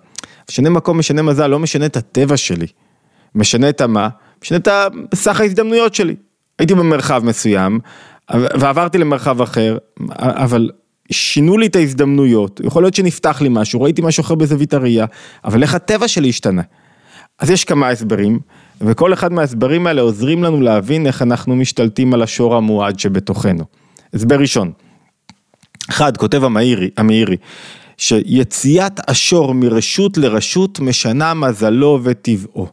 [0.50, 2.68] משנה מקום, משנה מזל, לא משנה את הטבע שלי.
[3.36, 4.10] משנה את המה?
[4.44, 4.68] משנה את
[5.16, 6.16] סך ההזדמנויות שלי.
[6.60, 7.80] הייתי במרחב מסוים,
[8.32, 9.78] ועברתי למרחב אחר,
[10.20, 10.70] אבל
[11.12, 15.06] שינו לי את ההזדמנויות, יכול להיות שנפתח לי משהו, ראיתי משהו אחר בזווית הראייה,
[15.46, 16.62] אבל איך הטבע שלי השתנה?
[17.40, 18.40] אז יש כמה הסברים,
[18.82, 23.64] וכל אחד מההסברים האלה עוזרים לנו להבין איך אנחנו משתלטים על השור המועד שבתוכנו.
[24.14, 24.72] הסבר ראשון,
[25.90, 27.36] אחד, כותב המאירי, המאירי,
[27.98, 32.68] שיציאת השור מרשות לרשות משנה מזלו וטבעו.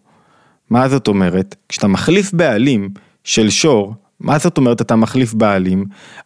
[0.71, 1.57] מה זאת אומרת?
[1.69, 2.89] כשאתה מחליף בעלים
[3.25, 5.85] של שור, מה זאת אומרת אתה מחליף בעלים?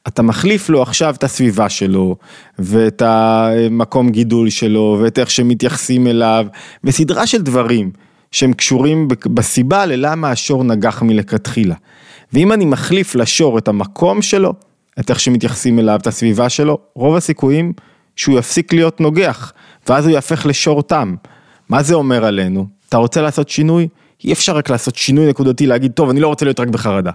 [0.09, 2.17] אתה מחליף לו עכשיו את הסביבה שלו,
[2.59, 6.47] ואת המקום גידול שלו, ואת איך שמתייחסים אליו,
[6.85, 7.91] וסדרה של דברים
[8.33, 11.75] שהם קשורים בסיבה ללמה השור נגח מלכתחילה.
[12.33, 14.55] ואם אני מחליף לשור את המקום שלו,
[15.01, 17.73] את איך שמתייחסים אליו, את הסביבה שלו, רוב הסיכויים
[18.17, 19.53] שהוא יפסיק להיות נוגח,
[19.89, 21.15] ואז הוא יהפך לשור תם.
[21.69, 22.67] מה זה אומר עלינו?
[22.89, 23.89] אתה רוצה לעשות שינוי?
[24.25, 27.11] אי אפשר רק לעשות שינוי נקודתי, להגיד, טוב, אני לא רוצה להיות רק בחרדה,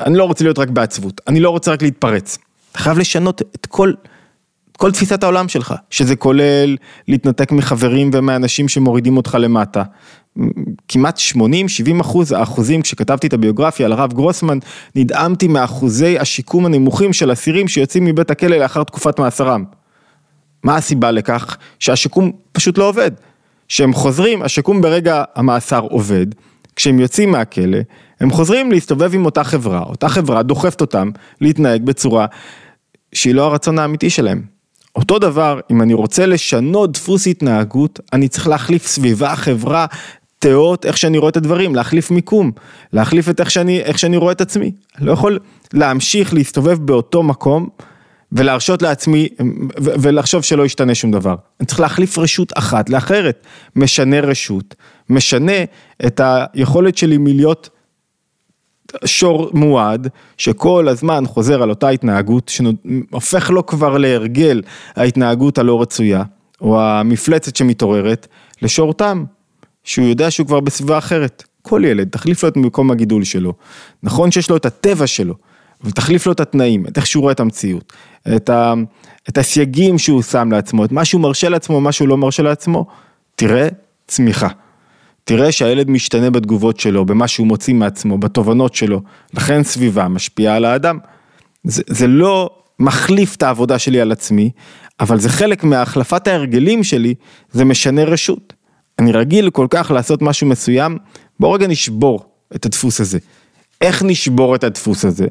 [0.00, 2.38] אני לא רוצה להיות רק בעצבות, אני לא רוצה רק להתפרץ.
[2.72, 3.92] אתה חייב לשנות את כל,
[4.76, 6.76] כל תפיסת העולם שלך, שזה כולל
[7.08, 9.82] להתנתק מחברים ומאנשים שמורידים אותך למטה.
[10.88, 11.40] כמעט 80-70
[12.00, 14.58] אחוז האחוזים, כשכתבתי את הביוגרפיה על הרב גרוסמן,
[14.94, 19.64] נדהמתי מאחוזי השיקום הנמוכים של אסירים שיוצאים מבית הכלא לאחר תקופת מאסרם.
[20.62, 21.56] מה הסיבה לכך?
[21.78, 23.10] שהשיקום פשוט לא עובד.
[23.68, 26.26] כשהם חוזרים, השיקום ברגע המאסר עובד,
[26.76, 27.78] כשהם יוצאים מהכלא,
[28.20, 32.26] הם חוזרים להסתובב עם אותה חברה, אותה חברה דוחפת אותם להתנהג בצורה
[33.12, 34.42] שהיא לא הרצון האמיתי שלהם.
[34.96, 39.86] אותו דבר, אם אני רוצה לשנות דפוס התנהגות, אני צריך להחליף סביבה, חברה,
[40.38, 42.52] תיאות, איך שאני רואה את הדברים, להחליף מיקום,
[42.92, 44.72] להחליף את איך שאני, איך שאני רואה את עצמי.
[44.98, 45.38] אני לא יכול
[45.72, 47.68] להמשיך להסתובב באותו מקום
[48.32, 49.28] ולהרשות לעצמי
[49.78, 51.34] ולחשוב שלא ישתנה שום דבר.
[51.60, 54.74] אני צריך להחליף רשות אחת לאחרת, משנה רשות,
[55.10, 55.64] משנה
[56.06, 57.70] את היכולת שלי מלהיות
[59.04, 64.62] שור מועד, שכל הזמן חוזר על אותה התנהגות, שהופך לו כבר להרגל
[64.96, 66.22] ההתנהגות הלא רצויה,
[66.60, 68.26] או המפלצת שמתעוררת,
[68.62, 69.24] לשור תם,
[69.84, 71.44] שהוא יודע שהוא כבר בסביבה אחרת.
[71.62, 73.52] כל ילד, תחליף לו את מקום הגידול שלו.
[74.02, 75.34] נכון שיש לו את הטבע שלו,
[75.84, 77.92] ותחליף לו את התנאים, את איך שהוא רואה את המציאות,
[78.36, 78.74] את, ה,
[79.28, 82.86] את הסייגים שהוא שם לעצמו, את מה שהוא מרשה לעצמו, מה שהוא לא מרשה לעצמו,
[83.34, 83.68] תראה
[84.06, 84.48] צמיחה.
[85.24, 89.02] תראה שהילד משתנה בתגובות שלו, במה שהוא מוציא מעצמו, בתובנות שלו,
[89.34, 90.98] לכן סביבה משפיעה על האדם.
[91.64, 94.50] זה, זה לא מחליף את העבודה שלי על עצמי,
[95.00, 97.14] אבל זה חלק מהחלפת ההרגלים שלי,
[97.52, 98.52] זה משנה רשות.
[98.98, 100.98] אני רגיל כל כך לעשות משהו מסוים,
[101.40, 102.24] בוא רגע נשבור
[102.56, 103.18] את הדפוס הזה.
[103.80, 105.26] איך נשבור את הדפוס הזה?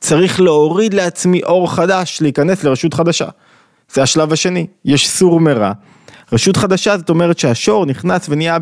[0.00, 3.28] צריך להוריד לעצמי אור חדש, להיכנס לרשות חדשה.
[3.92, 5.72] זה השלב השני, יש סור מרע.
[6.32, 8.58] רשות חדשה זאת אומרת שהשור נכנס ונהיה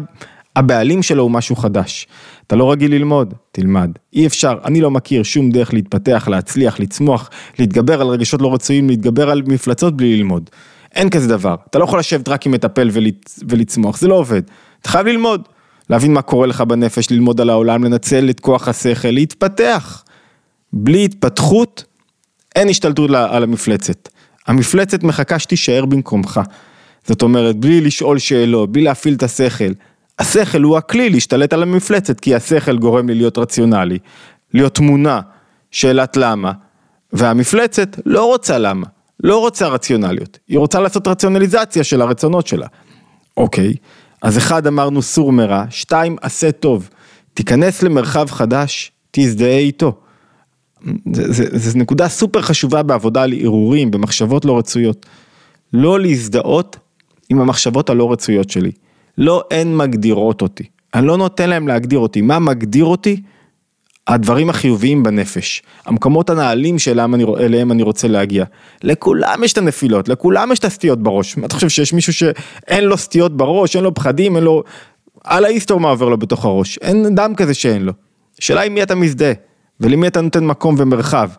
[0.56, 2.06] הבעלים שלו הוא משהו חדש.
[2.46, 3.90] אתה לא רגיל ללמוד, תלמד.
[4.12, 8.88] אי אפשר, אני לא מכיר שום דרך להתפתח, להצליח, לצמוח, להתגבר על רגשות לא רצויים,
[8.88, 10.50] להתגבר על מפלצות בלי ללמוד.
[10.94, 11.54] אין כזה דבר.
[11.70, 13.40] אתה לא יכול לשבת רק עם מטפל ולצ...
[13.48, 14.42] ולצמוח, זה לא עובד.
[14.82, 15.42] אתה חייב ללמוד.
[15.90, 20.02] להבין מה קורה לך בנפש, ללמוד על העולם, לנצל את כוח השכל, להתפתח.
[20.78, 21.84] בלי התפתחות,
[22.56, 24.08] אין השתלטות על המפלצת.
[24.46, 26.40] המפלצת מחכה שתישאר במקומך.
[27.06, 29.72] זאת אומרת, בלי לשאול שאלות, בלי להפעיל את השכל.
[30.18, 33.98] השכל הוא הכלי להשתלט על המפלצת, כי השכל גורם לי להיות רציונלי,
[34.54, 35.20] להיות תמונה,
[35.70, 36.52] שאלת למה,
[37.12, 38.86] והמפלצת לא רוצה למה,
[39.22, 42.66] לא רוצה רציונליות, היא רוצה לעשות רציונליזציה של הרצונות שלה.
[43.36, 43.74] אוקיי,
[44.22, 46.90] אז אחד אמרנו סור מרע, שתיים עשה טוב,
[47.34, 50.00] תיכנס למרחב חדש, תזדהה איתו.
[51.54, 55.06] זו נקודה סופר חשובה בעבודה על ערעורים, במחשבות לא רצויות.
[55.72, 56.76] לא להזדהות
[57.28, 58.70] עם המחשבות הלא רצויות שלי.
[59.18, 60.64] לא הן מגדירות אותי.
[60.94, 62.20] אני לא נותן להם להגדיר אותי.
[62.20, 63.20] מה מגדיר אותי?
[64.06, 67.24] הדברים החיוביים בנפש, המקומות הנעלים שאליהם אני,
[67.62, 68.44] אני רוצה להגיע.
[68.82, 71.36] לכולם יש את הנפילות, לכולם יש את הסטיות בראש.
[71.36, 74.62] מה אתה חושב שיש מישהו שאין לו סטיות בראש, אין לו פחדים, אין לו...
[75.24, 76.78] על ההיסטור מה עובר לו בתוך הראש.
[76.78, 77.92] אין אדם כזה שאין לו.
[78.40, 79.32] השאלה היא מי אתה מזדהה.
[79.80, 81.30] ולמי אתה נותן מקום ומרחב,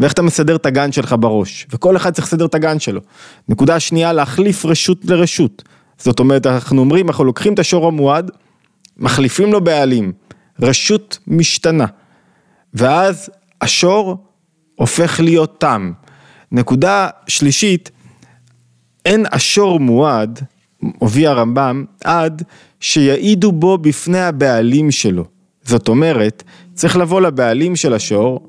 [0.00, 3.00] ואיך אתה מסדר את הגן שלך בראש, וכל אחד צריך לסדר את הגן שלו.
[3.48, 5.62] נקודה שנייה, להחליף רשות לרשות.
[5.98, 8.30] זאת אומרת, אנחנו אומרים, אנחנו לוקחים את השור המועד,
[8.96, 10.12] מחליפים לו בעלים,
[10.60, 11.86] רשות משתנה,
[12.74, 13.30] ואז
[13.60, 14.16] השור
[14.74, 15.92] הופך להיות תם.
[16.52, 17.90] נקודה שלישית,
[19.04, 20.40] אין השור מועד
[20.98, 22.42] הוביל הרמב"ם, עד
[22.80, 25.24] שיעידו בו בפני הבעלים שלו.
[25.64, 26.42] זאת אומרת,
[26.74, 28.48] צריך לבוא לבעלים של השור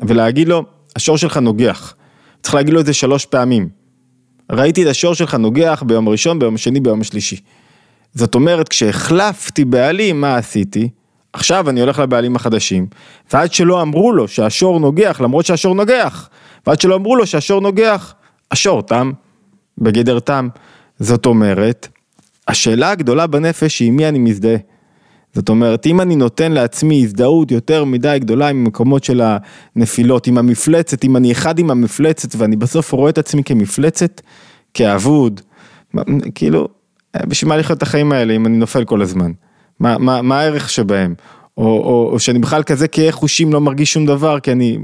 [0.00, 0.64] ולהגיד לו,
[0.96, 1.94] השור שלך נוגח.
[2.42, 3.68] צריך להגיד לו את זה שלוש פעמים.
[4.52, 7.36] ראיתי את השור שלך נוגח ביום ראשון, ביום שני, ביום השלישי.
[8.14, 10.88] זאת אומרת, כשהחלפתי בעלים, מה עשיתי?
[11.32, 12.86] עכשיו אני הולך לבעלים החדשים,
[13.32, 16.28] ועד שלא אמרו לו שהשור נוגח, למרות שהשור נוגח,
[16.66, 18.14] ועד שלא אמרו לו שהשור נוגח,
[18.50, 19.12] השור תם,
[19.78, 20.48] בגדר תם.
[20.98, 21.88] זאת אומרת,
[22.48, 24.56] השאלה הגדולה בנפש היא עם מי אני מזדהה.
[25.34, 29.22] זאת אומרת, אם אני נותן לעצמי הזדהות יותר מדי גדולה עם מקומות של
[29.76, 34.20] הנפילות, עם המפלצת, אם אני אחד עם המפלצת ואני בסוף רואה את עצמי כמפלצת,
[34.74, 35.40] כאבוד,
[36.34, 36.68] כאילו,
[37.16, 39.32] בשביל מה לחיות את החיים האלה אם אני נופל כל הזמן?
[39.80, 41.14] מה, מה, מה הערך שבהם?
[41.58, 44.78] או, או, או שאני בכלל כזה כאי חושים לא מרגיש שום דבר, כי אני,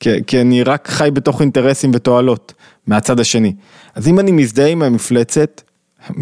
[0.00, 2.54] כי, כי אני רק חי בתוך אינטרסים ותועלות
[2.86, 3.52] מהצד השני.
[3.94, 5.62] אז אם אני מזדהה עם המפלצת,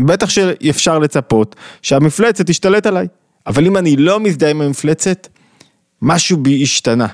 [0.06, 3.06] בטח שאפשר לצפות שהמפלצת תשתלט עליי.
[3.48, 5.28] אבל אם אני לא מזדהה עם המפלצת,
[6.02, 7.06] משהו בי השתנה.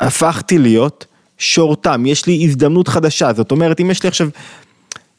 [0.00, 1.06] הפכתי להיות
[1.38, 4.28] שורתם, יש לי הזדמנות חדשה, זאת אומרת, אם יש לי עכשיו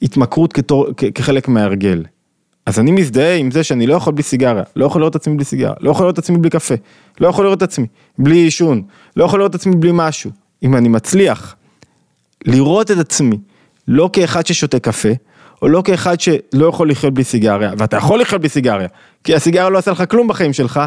[0.02, 2.04] התמכרות כתור, כחלק מההרגל,
[2.66, 5.36] אז אני מזדהה עם זה שאני לא יכול בלי סיגריה, לא יכול לראות את עצמי
[5.36, 6.76] בלי סיגריה, לא יכול לראות את עצמי בלי קפה,
[7.20, 8.82] לא יכול לראות את עצמי בלי עישון,
[9.16, 10.32] לא יכול לראות את עצמי בלי משהו.
[10.64, 11.56] אם אני מצליח
[12.46, 13.38] לראות את עצמי
[13.88, 15.10] לא כאחד ששותה קפה,
[15.62, 18.88] או לא כאחד שלא יכול לחיות בלי סיגריה, ואתה יכול לחיות בלי סיגריה,
[19.24, 20.82] כי הסיגריה לא עשה לך כלום בחיים שלך,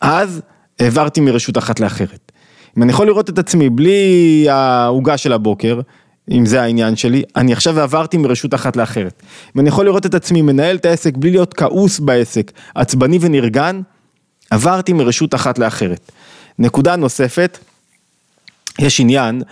[0.00, 0.42] אז
[0.78, 2.32] העברתי מרשות אחת לאחרת.
[2.78, 5.80] אם אני יכול לראות את עצמי בלי העוגה של הבוקר,
[6.30, 9.22] אם זה העניין שלי, אני עכשיו עברתי מרשות אחת לאחרת.
[9.56, 13.80] אם אני יכול לראות את עצמי מנהל את העסק בלי להיות כעוס בעסק, עצבני ונרגן,
[14.50, 16.12] עברתי מרשות אחת לאחרת.
[16.58, 17.58] נקודה נוספת,
[18.78, 19.42] יש עניין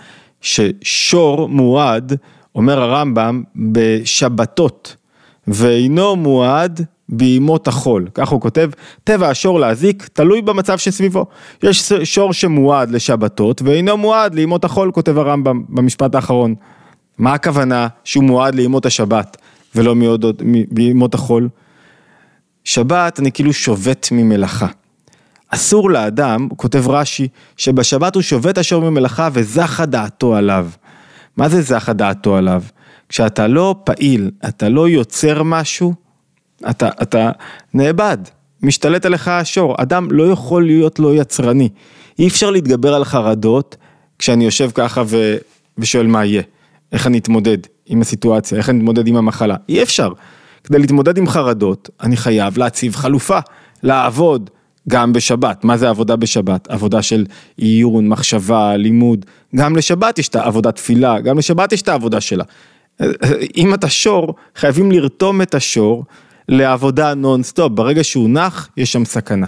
[0.41, 2.13] ששור מועד
[2.57, 4.95] אומר הרמב"ם, בשבתות,
[5.47, 8.69] ואינו מועד בימות החול, כך הוא כותב,
[9.03, 11.25] טבע השור להזיק תלוי במצב שסביבו.
[11.63, 16.55] יש שור שמועד לשבתות ואינו מועד לימות החול, כותב הרמב"ם במשפט האחרון.
[17.17, 19.37] מה הכוונה שהוא מועד לימות השבת
[19.75, 19.95] ולא
[20.71, 21.49] בימות החול?
[22.63, 24.67] שבת אני כאילו שובת ממלאכה.
[25.49, 30.67] אסור לאדם, כותב רש"י, שבשבת הוא שובת השור ממלאכה וזכה דעתו עליו.
[31.37, 32.63] מה זה זכה דעתו עליו?
[33.09, 35.93] כשאתה לא פעיל, אתה לא יוצר משהו,
[36.69, 37.31] אתה, אתה
[37.73, 38.17] נאבד,
[38.61, 39.75] משתלט עליך השור.
[39.77, 41.69] אדם לא יכול להיות לא יצרני.
[42.19, 43.77] אי אפשר להתגבר על חרדות
[44.19, 45.37] כשאני יושב ככה ו...
[45.77, 46.41] ושואל מה יהיה,
[46.91, 49.55] איך אני אתמודד עם הסיטואציה, איך אני אתמודד עם המחלה.
[49.69, 50.11] אי אפשר.
[50.63, 53.39] כדי להתמודד עם חרדות, אני חייב להציב חלופה,
[53.83, 54.49] לעבוד,
[54.89, 56.67] גם בשבת, מה זה עבודה בשבת?
[56.67, 57.25] עבודה של
[57.57, 62.43] עיון, מחשבה, לימוד, גם לשבת יש את העבודת תפילה, גם לשבת יש את העבודה שלה.
[63.57, 66.05] אם אתה שור, חייבים לרתום את השור
[66.49, 69.47] לעבודה נונסטופ, ברגע שהוא נח, יש שם סכנה.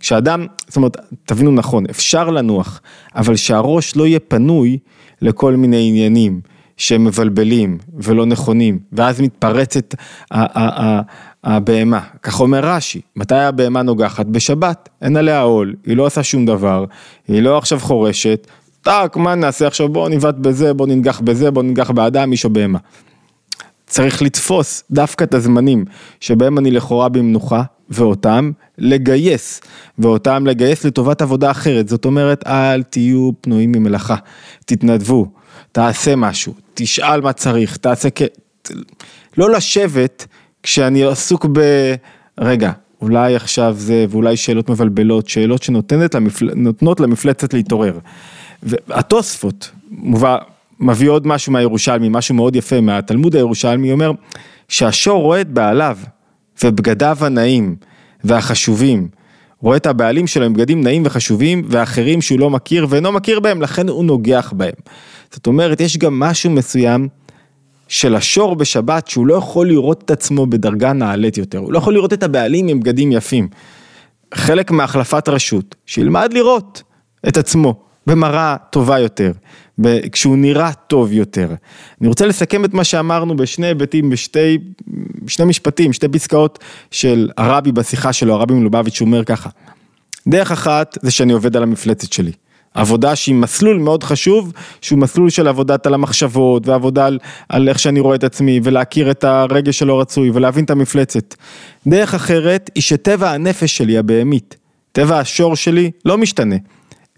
[0.00, 2.80] כשאדם, זאת אומרת, תבינו נכון, אפשר לנוח,
[3.16, 4.78] אבל שהראש לא יהיה פנוי
[5.22, 6.40] לכל מיני עניינים
[6.76, 9.94] שהם מבלבלים ולא נכונים, ואז מתפרצת
[11.44, 14.26] הבהמה, כך אומר רש"י, מתי הבהמה נוגחת?
[14.26, 16.84] בשבת, אין עליה עול, היא לא עושה שום דבר,
[17.28, 18.46] היא לא עכשיו חורשת,
[18.82, 22.50] טאק, מה נעשה עכשיו, בוא נבעט בזה, בוא ננגח בזה, בוא ננגח באדם, איש או
[22.50, 22.78] בהמה.
[23.86, 25.84] צריך לתפוס דווקא את הזמנים
[26.20, 29.60] שבהם אני לכאורה במנוחה, ואותם לגייס,
[29.98, 34.16] ואותם לגייס לטובת עבודה אחרת, זאת אומרת, אל תהיו פנויים ממלאכה,
[34.64, 35.26] תתנדבו,
[35.72, 38.22] תעשה משהו, תשאל מה צריך, תעשה כ...
[39.36, 40.26] לא לשבת
[40.62, 41.60] כשאני עסוק ב...
[42.38, 42.72] רגע,
[43.02, 46.48] אולי עכשיו זה, ואולי שאלות מבלבלות, שאלות שנותנות למפל...
[46.98, 47.98] למפלצת להתעורר.
[48.62, 50.38] והתוספות, מובא,
[50.80, 54.12] מביא עוד משהו מהירושלמי, משהו מאוד יפה מהתלמוד הירושלמי, אומר
[54.68, 55.98] שהשור רואה את בעליו
[56.64, 57.76] ובגדיו הנאים
[58.24, 59.08] והחשובים,
[59.60, 63.62] רואה את הבעלים שלו עם בגדים נאים וחשובים ואחרים שהוא לא מכיר ואינו מכיר בהם,
[63.62, 64.74] לכן הוא נוגח בהם.
[65.32, 67.08] זאת אומרת, יש גם משהו מסוים
[67.92, 71.94] של השור בשבת שהוא לא יכול לראות את עצמו בדרגה נעלית יותר, הוא לא יכול
[71.94, 73.48] לראות את הבעלים עם בגדים יפים.
[74.34, 76.82] חלק מהחלפת רשות, שילמד לראות
[77.28, 77.74] את עצמו
[78.06, 79.32] במראה טובה יותר,
[80.12, 81.54] כשהוא נראה טוב יותר.
[82.00, 84.58] אני רוצה לסכם את מה שאמרנו בשני היבטים, בשתי,
[85.26, 86.58] שני משפטים, שתי פסקאות
[86.90, 89.50] של הרבי בשיחה שלו, הרבי מלובביץ', אומר ככה,
[90.28, 92.32] דרך אחת זה שאני עובד על המפלצת שלי.
[92.74, 97.78] עבודה שהיא מסלול מאוד חשוב, שהוא מסלול של עבודת על המחשבות ועבודה על, על איך
[97.78, 101.34] שאני רואה את עצמי ולהכיר את הרגש שלא רצוי ולהבין את המפלצת.
[101.86, 104.56] דרך אחרת היא שטבע הנפש שלי הבהמית,
[104.92, 106.56] טבע השור שלי לא משתנה.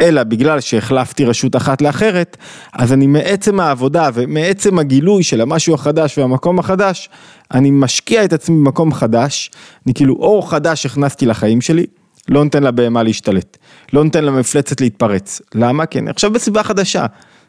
[0.01, 2.37] אלא בגלל שהחלפתי רשות אחת לאחרת,
[2.73, 7.09] אז אני מעצם העבודה ומעצם הגילוי של המשהו החדש והמקום החדש,
[7.55, 9.51] אני משקיע את עצמי במקום חדש,
[9.87, 11.87] אני כאילו אור חדש הכנסתי לחיים שלי,
[12.29, 13.57] לא נותן לבהמה להשתלט,
[13.93, 15.43] לא נותן למפלצת להתפרץ.
[15.55, 15.87] למה?
[15.87, 17.07] כי אני עכשיו בסביבה חדשה.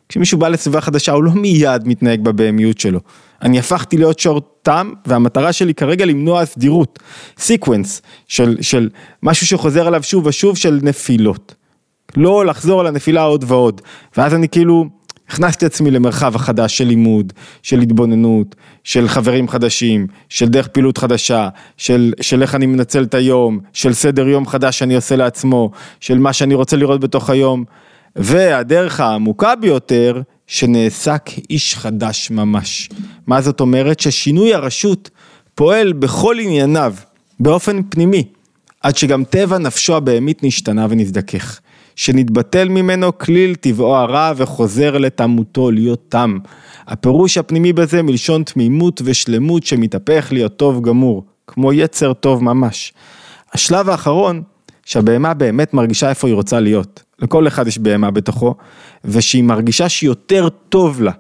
[0.10, 3.00] כשמישהו בא לסביבה חדשה הוא לא מיד מתנהג בבהמיות שלו.
[3.42, 7.00] אני הפכתי להיות שור תם והמטרה שלי כרגע למנוע סדירות,
[7.38, 8.90] sequence של, של
[9.24, 11.56] משהו שחוזר עליו שוב ושוב של נפילות.
[12.18, 13.82] לא לחזור על הנפילה עוד ועוד.
[14.18, 14.86] ואז אני כאילו
[15.30, 17.34] הכנסתי עצמי למרחב החדש של לימוד,
[17.64, 23.14] של התבוננות, של חברים חדשים, של דרך פעילות חדשה, של, של איך אני מנצל את
[23.14, 27.64] היום, של סדר יום חדש שאני עושה לעצמו, של מה שאני רוצה לראות בתוך היום.
[28.16, 32.90] והדרך העמוקה ביותר, שנעשה כאיש חדש ממש.
[33.28, 34.00] מה זאת אומרת?
[34.00, 35.10] ששינוי הרשות
[35.56, 36.94] פועל בכל ענייניו,
[37.40, 38.24] באופן פנימי,
[38.82, 41.60] עד שגם טבע נפשו הבהמית נשתנה ונזדכך.
[41.96, 46.38] שנתבטל ממנו כליל טבעו הרע וחוזר לתמותו להיות תם.
[46.88, 52.94] הפירוש הפנימי בזה מלשון תמימות ושלמות שמתהפך להיות טוב גמור, כמו יצר טוב ממש.
[53.54, 54.42] השלב האחרון,
[54.86, 57.04] שהבהמה באמת מרגישה איפה היא רוצה להיות.
[57.20, 58.56] לכל אחד יש בהמה בתוכו,
[59.06, 61.12] ושהיא מרגישה שיותר טוב לה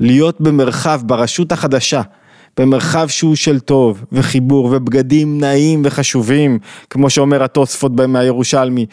[0.00, 2.02] להיות במרחב, ברשות החדשה,
[2.58, 6.58] במרחב שהוא של טוב וחיבור ובגדים נעים וחשובים,
[6.90, 8.86] כמו שאומר התוספות מהירושלמי,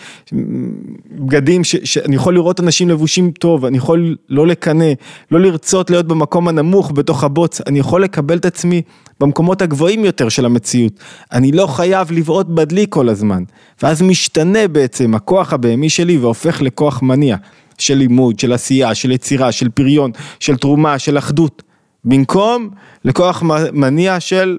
[1.12, 4.92] בגדים שאני יכול לראות אנשים לבושים טוב, אני יכול לא לקנא,
[5.32, 8.82] לא לרצות להיות במקום הנמוך בתוך הבוץ, אני יכול לקבל את עצמי
[9.20, 10.94] במקומות הגבוהים יותר של המציאות,
[11.32, 13.44] אני לא חייב לבעוט בדלי כל הזמן,
[13.84, 17.36] ואז משתנה בעצם הכוח הבהמי שלי והופך לכוח מניע.
[17.78, 21.64] של לימוד, של עשייה, של יצירה, של פריון, של תרומה, של אחדות.
[22.06, 22.70] במקום
[23.06, 24.58] לכוח מניע של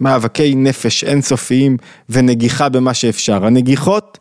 [0.00, 1.76] מאבקי נפש אינסופיים
[2.08, 3.46] ונגיחה במה שאפשר.
[3.46, 4.18] הנגיחות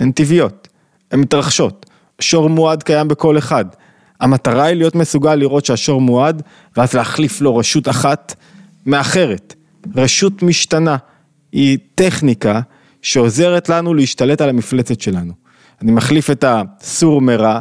[0.00, 0.68] הן טבעיות,
[1.10, 1.86] הן מתרחשות.
[2.20, 3.64] שור מועד קיים בכל אחד.
[4.20, 6.42] המטרה היא להיות מסוגל לראות שהשור מועד
[6.76, 8.34] ואז להחליף לו רשות אחת
[8.86, 9.54] מאחרת.
[9.96, 10.96] רשות משתנה
[11.52, 12.60] היא טכניקה
[13.02, 15.32] שעוזרת לנו להשתלט על המפלצת שלנו.
[15.82, 17.60] אני מחליף את הסור מרע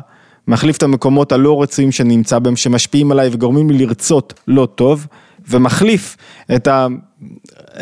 [0.50, 5.08] מחליף את המקומות הלא רצויים שאני נמצא בהם, שמשפיעים עליי וגורמים לי לרצות לא טוב,
[5.50, 6.18] ומחליף
[6.56, 6.88] את, ה,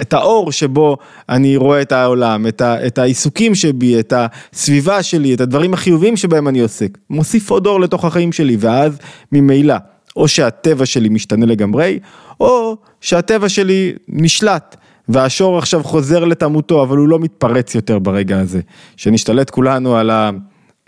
[0.02, 0.98] את האור שבו
[1.30, 6.18] אני רואה את העולם, את, ה, את העיסוקים שבי, את הסביבה שלי, את הדברים החיוביים
[6.18, 6.98] שבהם אני עוסק.
[7.10, 8.98] מוסיף עוד אור לתוך החיים שלי, ואז
[9.32, 9.76] ממילא,
[10.16, 12.00] או שהטבע שלי משתנה לגמרי,
[12.40, 14.76] או שהטבע שלי נשלט.
[15.10, 18.60] והשור עכשיו חוזר לתמותו, אבל הוא לא מתפרץ יותר ברגע הזה.
[18.98, 20.32] שנשתלט כולנו על ה...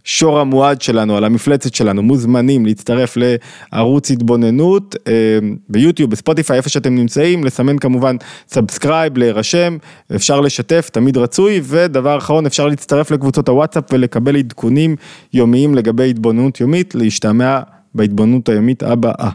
[0.09, 5.13] השור המועד שלנו, על המפלצת שלנו, מוזמנים להצטרף לערוץ התבוננות אה,
[5.69, 8.15] ביוטיוב, בספוטיפיי, איפה שאתם נמצאים, לסמן כמובן
[8.47, 9.77] subscribe, להירשם,
[10.15, 14.95] אפשר לשתף, תמיד רצוי, ודבר אחרון, אפשר להצטרף לקבוצות הוואטסאפ ולקבל עדכונים
[15.33, 17.59] יומיים לגבי התבוננות יומית, להשתמע
[17.95, 19.29] בהתבוננות היומית הבאה.